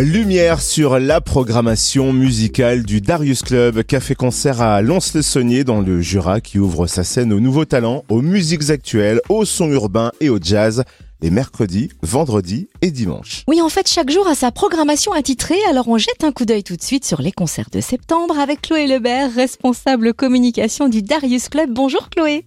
[0.00, 6.60] Lumière sur la programmation musicale du Darius Club, café-concert à Lons-le-Saunier dans le Jura qui
[6.60, 10.84] ouvre sa scène aux nouveaux talents, aux musiques actuelles, aux sons urbains et au jazz
[11.20, 13.42] les mercredis, vendredis et dimanches.
[13.48, 16.62] Oui, en fait, chaque jour a sa programmation attitrée, alors on jette un coup d'œil
[16.62, 21.48] tout de suite sur les concerts de septembre avec Chloé Lebert, responsable communication du Darius
[21.48, 21.70] Club.
[21.72, 22.44] Bonjour Chloé.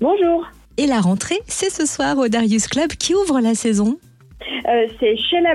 [0.00, 0.48] Bonjour.
[0.78, 3.98] Et la rentrée, c'est ce soir au Darius Club qui ouvre la saison.
[4.68, 5.54] Euh, c'est chez la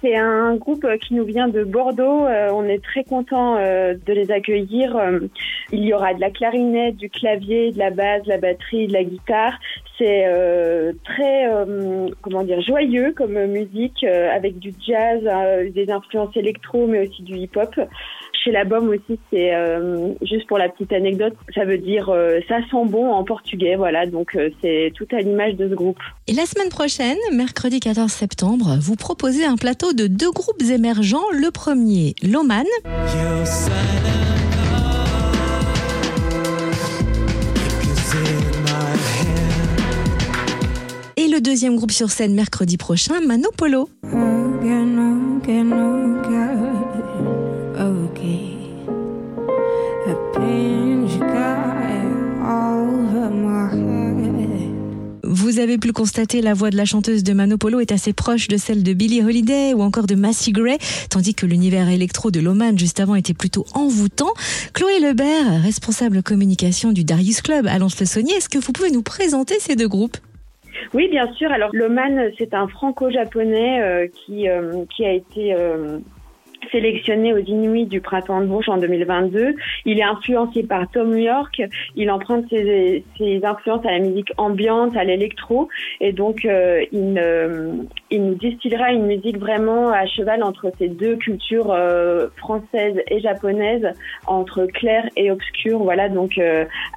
[0.00, 2.26] c'est un groupe qui nous vient de Bordeaux.
[2.26, 4.96] Euh, on est très content euh, de les accueillir.
[5.72, 8.92] il y aura de la clarinette, du clavier, de la basse, de la batterie, de
[8.92, 9.58] la guitare.
[9.98, 10.26] C'est
[11.04, 11.48] très
[12.22, 15.22] comment dire joyeux comme musique avec du jazz,
[15.72, 17.74] des influences électro, mais aussi du hip-hop.
[18.48, 19.52] Chez la Baume aussi, c'est
[20.22, 22.06] juste pour la petite anecdote, ça veut dire
[22.48, 24.06] ça sent bon en portugais, voilà.
[24.06, 25.98] Donc c'est tout à l'image de ce groupe.
[26.28, 31.24] Et la semaine prochaine, mercredi 14 septembre, vous proposez un plateau de deux groupes émergents.
[31.30, 32.64] Le premier, Loman.
[41.18, 43.90] Et le deuxième groupe sur scène mercredi prochain, Manopolo.
[55.22, 58.48] Vous avez pu le constater, la voix de la chanteuse de Manopolo est assez proche
[58.48, 60.78] de celle de Billie Holiday ou encore de Massey Gray,
[61.10, 64.32] tandis que l'univers électro de Loman juste avant était plutôt envoûtant.
[64.72, 69.58] Chloé Lebert, responsable communication du Darius Club à Lons-le-Saunier, est-ce que vous pouvez nous présenter
[69.58, 70.16] ces deux groupes?
[70.94, 71.50] Oui, bien sûr.
[71.50, 75.98] Alors, Loman, c'est un franco-japonais euh, qui, euh, qui a été euh,
[76.70, 79.54] sélectionné aux Inuits du printemps de Bourges en 2022.
[79.84, 81.62] Il est influencé par Tom York.
[81.96, 85.68] Il emprunte ses, ses influences à la musique ambiante, à l'électro,
[86.00, 87.72] et donc euh, il, euh,
[88.10, 93.20] il nous distillera une musique vraiment à cheval entre ces deux cultures euh, françaises et
[93.20, 93.86] japonaises,
[94.26, 95.78] entre clair et obscur.
[95.78, 96.40] Voilà, donc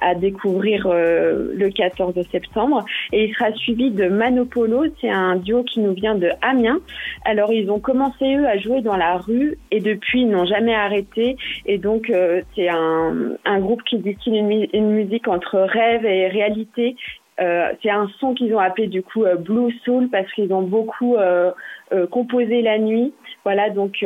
[0.00, 2.84] à découvrir le 14 septembre.
[3.12, 4.84] Et il sera suivi de Manopolo.
[5.00, 6.80] C'est un duo qui nous vient de Amiens.
[7.24, 10.74] Alors ils ont commencé eux à jouer dans la rue et depuis ils n'ont jamais
[10.74, 16.04] arrêté et donc euh, c'est un, un, groupe qui distille une, une, musique entre rêve
[16.04, 16.94] et réalité.
[17.40, 20.62] Euh, c'est un son qu'ils ont appelé du coup euh, Blue Soul parce qu'ils ont
[20.62, 21.50] beaucoup euh,
[21.92, 23.14] euh, composé la nuit.
[23.44, 24.04] Voilà donc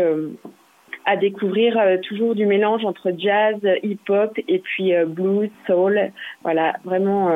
[1.04, 6.10] à découvrir toujours du mélange entre jazz, hip-hop et puis blues, soul.
[6.42, 7.30] Voilà, vraiment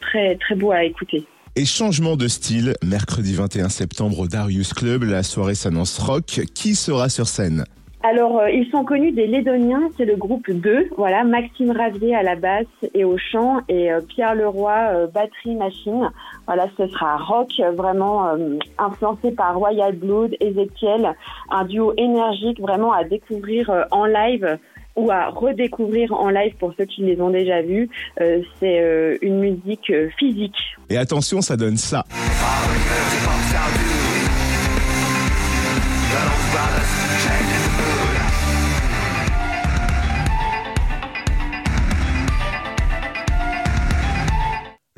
[0.00, 1.24] très très beau à écouter.
[1.64, 6.40] Changement de style, mercredi 21 septembre au Darius Club, la soirée s'annonce rock.
[6.54, 7.64] Qui sera sur scène?
[8.02, 10.88] Alors, euh, ils sont connus des Lédoniens, c'est le groupe 2.
[10.96, 15.54] Voilà, Maxime Ravier à la basse et au chant et euh, Pierre Leroy, euh, batterie
[15.54, 16.10] machine.
[16.46, 18.30] Voilà, ce sera rock, vraiment
[18.78, 21.14] influencé par Royal Blood, Ezekiel,
[21.50, 24.58] un duo énergique vraiment à découvrir en live
[24.96, 27.88] ou à redécouvrir en live pour ceux qui les ont déjà vus.
[28.20, 30.56] Euh, c'est euh, une musique euh, physique.
[30.88, 32.04] Et attention, ça donne ça.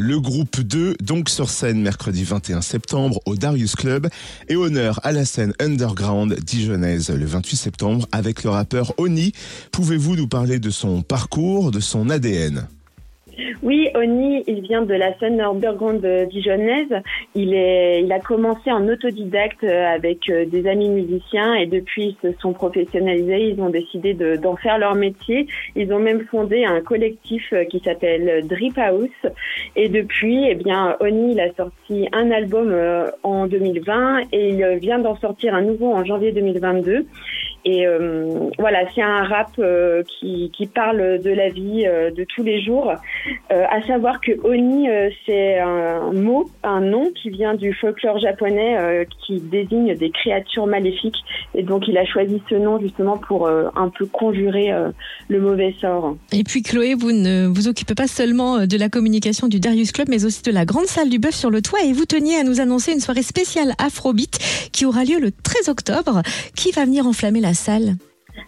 [0.05, 4.09] Le groupe 2, donc sur scène mercredi 21 septembre au Darius Club,
[4.49, 9.33] et honneur à la scène underground dijonnaise le 28 septembre avec le rappeur Oni.
[9.71, 12.67] Pouvez-vous nous parler de son parcours, de son ADN
[13.62, 16.93] oui, Oni, il vient de la scène underground dijonnaise.
[17.34, 22.39] Il, il a commencé en autodidacte avec euh, des amis musiciens et depuis ils se
[22.41, 23.51] sont professionnalisés.
[23.51, 25.47] Ils ont décidé d'en faire leur métier.
[25.77, 29.33] Ils ont même fondé un collectif euh, qui s'appelle Drip House.
[29.77, 34.78] Et depuis, eh bien, Oni, il a sorti un album euh, en 2020 et il
[34.81, 37.06] vient d'en sortir un nouveau en janvier 2022.
[37.65, 42.25] Et euh, voilà, c'est un rap euh, qui, qui, parle de la vie euh, de
[42.25, 42.93] tous les jours.
[43.50, 44.89] à savoir que Oni,
[45.27, 51.19] c'est un mot, un nom qui vient du folklore japonais qui désigne des créatures maléfiques.
[51.55, 54.72] Et donc, il a choisi ce nom justement pour un peu conjurer
[55.28, 56.16] le mauvais sort.
[56.33, 60.09] Et puis, Chloé, vous ne vous occupez pas seulement de la communication du Darius Club,
[60.09, 61.81] mais aussi de la grande salle du bœuf sur le toit.
[61.84, 64.39] Et vous teniez à nous annoncer une soirée spéciale Afrobeat
[64.72, 66.22] qui aura lieu le 13 octobre.
[66.57, 67.97] Qui va venir enflammer la salle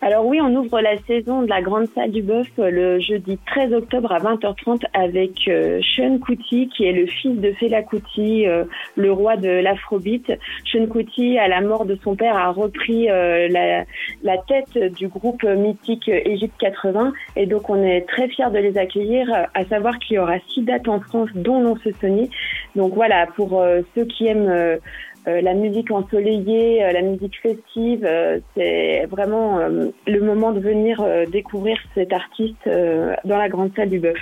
[0.01, 3.73] alors oui, on ouvre la saison de la Grande Salle du Bœuf le jeudi 13
[3.73, 8.65] octobre à 20h30 avec euh, Sean Kuti, qui est le fils de Fela Kuti, euh,
[8.97, 10.33] le roi de l'afrobeat.
[10.71, 13.85] Sean Kuti, à la mort de son père, a repris euh, la,
[14.23, 18.79] la, tête du groupe mythique Égypte 80 et donc on est très fiers de les
[18.79, 22.31] accueillir, à savoir qu'il y aura six dates en France, dont non se sonner.
[22.75, 23.63] Donc voilà, pour
[23.95, 24.79] ceux qui aiment
[25.27, 28.09] la musique ensoleillée, la musique festive.
[28.55, 29.59] c'est vraiment
[30.07, 34.19] le moment de venir découvrir cet artiste dans la grande salle du Bœuf.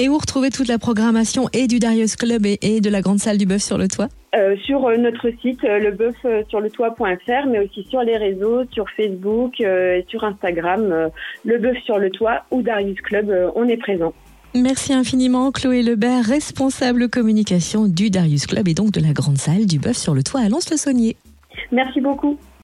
[0.00, 3.36] Et où retrouver toute la programmation et du Darius Club et, de la grande salle
[3.36, 4.06] du Bœuf sur le toit?
[4.36, 10.04] Euh, Sur euh, notre site euh, lebeufsurletoit.fr, mais aussi sur les réseaux, sur Facebook et
[10.06, 11.10] sur Instagram,
[11.44, 14.14] le Bœuf sur le toit ou Darius Club, on est présent.
[14.54, 19.66] Merci infiniment Chloé Lebert, responsable communication du Darius Club et donc de la grande salle
[19.66, 21.16] du Bœuf sur le toit à Lons-le-Saunier.
[21.70, 22.38] Merci beaucoup.